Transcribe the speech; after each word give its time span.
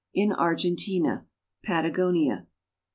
IN 0.15 0.31
ARGENTINA— 0.33 1.27
PATAGONIA. 1.63 2.47